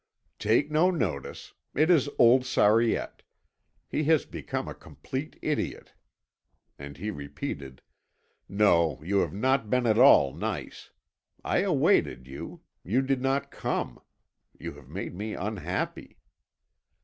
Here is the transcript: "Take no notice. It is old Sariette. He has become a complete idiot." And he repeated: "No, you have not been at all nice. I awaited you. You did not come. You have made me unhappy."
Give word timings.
"Take 0.39 0.71
no 0.71 0.89
notice. 0.89 1.53
It 1.75 1.91
is 1.91 2.09
old 2.17 2.43
Sariette. 2.43 3.21
He 3.87 4.05
has 4.05 4.25
become 4.25 4.67
a 4.67 4.73
complete 4.73 5.37
idiot." 5.43 5.93
And 6.79 6.97
he 6.97 7.11
repeated: 7.11 7.83
"No, 8.49 8.99
you 9.03 9.19
have 9.19 9.35
not 9.35 9.69
been 9.69 9.85
at 9.85 9.99
all 9.99 10.33
nice. 10.33 10.89
I 11.45 11.59
awaited 11.59 12.27
you. 12.27 12.61
You 12.83 13.03
did 13.03 13.21
not 13.21 13.51
come. 13.51 13.99
You 14.57 14.73
have 14.73 14.89
made 14.89 15.13
me 15.13 15.35
unhappy." 15.35 16.17